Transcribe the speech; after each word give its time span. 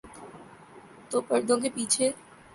تو 1.09 1.21
پردوں 1.21 1.57
کے 1.59 1.69
پیچھے۔ 1.75 2.11